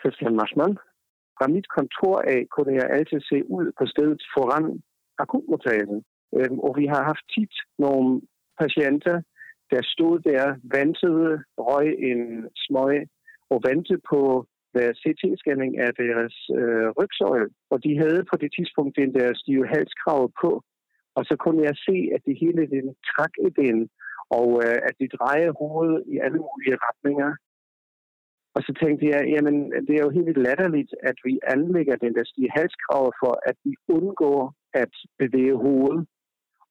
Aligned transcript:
Christian 0.00 0.34
Marsmann. 0.40 0.74
Fra 1.36 1.46
mit 1.54 1.68
kontor 1.76 2.16
af 2.34 2.40
kunne 2.54 2.72
jeg 2.80 2.86
altid 2.96 3.20
se 3.30 3.38
ud 3.56 3.66
på 3.78 3.84
stedet 3.92 4.22
foran 4.34 4.66
akutmodtagelsen. 5.22 6.00
Øhm, 6.36 6.58
og 6.66 6.72
vi 6.80 6.86
har 6.86 7.02
haft 7.10 7.24
tit 7.34 7.54
nogle 7.78 8.20
patienter, 8.60 9.16
der 9.72 9.80
stod 9.94 10.14
der, 10.30 10.44
ventede, 10.76 11.30
røg 11.68 11.88
en 12.10 12.22
smøg 12.64 12.98
og 13.52 13.58
ventede 13.68 14.00
på 14.10 14.20
hver 14.72 14.90
CT-scanning 15.02 15.72
af 15.86 15.92
deres 16.02 16.36
øh, 16.60 16.88
rygsøjle. 16.98 17.48
Og 17.72 17.84
de 17.84 17.92
havde 18.02 18.20
på 18.30 18.36
det 18.42 18.50
tidspunkt 18.56 18.98
den 19.02 19.14
der 19.14 19.28
stive 19.34 19.66
halskrav 19.74 20.22
på. 20.42 20.50
Og 21.16 21.22
så 21.24 21.34
kunne 21.42 21.62
jeg 21.68 21.76
se, 21.88 21.96
at 22.14 22.22
det 22.26 22.36
hele 22.42 22.62
den 22.76 22.86
trak 23.10 23.34
i 23.48 23.50
den, 23.62 23.88
og 24.38 24.48
øh, 24.64 24.78
at 24.88 24.94
de 25.00 25.08
drejede 25.16 25.52
hovedet 25.60 26.02
i 26.12 26.16
alle 26.24 26.40
mulige 26.48 26.76
retninger. 26.86 27.30
Og 28.54 28.60
så 28.66 28.72
tænkte 28.82 29.04
jeg, 29.12 29.22
jamen 29.34 29.56
det 29.86 29.94
er 29.98 30.04
jo 30.06 30.16
helt 30.18 30.38
latterligt, 30.46 30.92
at 31.10 31.16
vi 31.26 31.34
anlægger 31.54 31.96
den 32.04 32.12
der 32.16 32.24
stige 32.30 32.50
halskrav 32.58 33.04
for, 33.20 33.32
at 33.50 33.56
vi 33.64 33.72
undgår 33.96 34.42
at 34.82 34.92
bevæge 35.20 35.56
hovedet. 35.64 36.00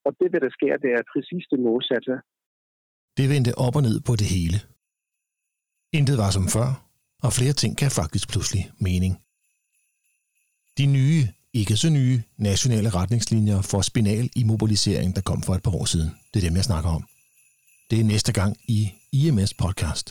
Og 0.05 0.11
det, 0.19 0.27
der 0.45 0.51
sker, 0.57 0.73
det 0.83 0.91
er 0.97 1.03
præcis 1.13 1.43
det 1.51 1.59
modsatte. 1.67 2.13
Det 3.17 3.25
vendte 3.33 3.51
op 3.65 3.75
og 3.79 3.83
ned 3.87 3.97
på 4.07 4.13
det 4.21 4.27
hele. 4.35 4.57
Intet 5.97 6.17
var 6.23 6.31
som 6.37 6.47
før, 6.55 6.69
og 7.25 7.31
flere 7.37 7.55
ting 7.61 7.77
kan 7.81 7.91
faktisk 7.99 8.25
pludselig 8.33 8.63
mening. 8.87 9.13
De 10.77 10.85
nye, 10.97 11.23
ikke 11.59 11.75
så 11.83 11.89
nye, 11.99 12.17
nationale 12.37 12.89
retningslinjer 12.99 13.59
for 13.71 13.81
spinal 13.81 14.25
immobilisering, 14.41 15.15
der 15.15 15.21
kom 15.29 15.41
for 15.47 15.53
et 15.53 15.63
par 15.63 15.75
år 15.79 15.85
siden, 15.93 16.09
det 16.31 16.37
er 16.39 16.47
dem, 16.47 16.55
jeg 16.55 16.69
snakker 16.71 16.89
om. 16.97 17.03
Det 17.89 17.99
er 17.99 18.03
næste 18.13 18.33
gang 18.39 18.51
i 18.77 18.79
IMS 19.13 19.53
podcast. 19.53 20.07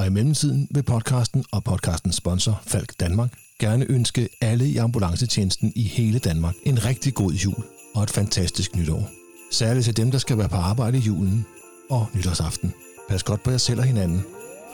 Og 0.00 0.06
i 0.06 0.10
mellemtiden 0.10 0.68
vil 0.70 0.82
podcasten 0.82 1.44
og 1.52 1.64
podcastens 1.64 2.16
sponsor, 2.16 2.62
Falk 2.66 3.00
Danmark, 3.00 3.32
gerne 3.58 3.84
ønske 3.88 4.28
alle 4.40 4.68
i 4.68 4.76
ambulancetjenesten 4.76 5.72
i 5.76 5.82
hele 5.82 6.18
Danmark 6.18 6.54
en 6.64 6.84
rigtig 6.84 7.14
god 7.14 7.32
jul 7.32 7.64
og 7.94 8.02
et 8.02 8.10
fantastisk 8.10 8.76
nytår. 8.76 9.10
Særligt 9.50 9.84
til 9.84 9.96
dem, 9.96 10.10
der 10.10 10.18
skal 10.18 10.38
være 10.38 10.48
på 10.48 10.56
arbejde 10.56 10.98
i 10.98 11.00
julen 11.00 11.46
og 11.90 12.06
nytårsaften. 12.14 12.72
Pas 13.08 13.22
godt 13.22 13.42
på 13.42 13.50
jer 13.50 13.58
selv 13.58 13.80
og 13.80 13.86
hinanden, 13.86 14.24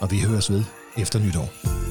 og 0.00 0.10
vi 0.10 0.20
høres 0.20 0.50
ved 0.50 0.64
efter 0.96 1.18
nytår. 1.18 1.85